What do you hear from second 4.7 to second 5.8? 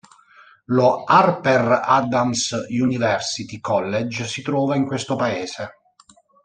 in questo paese.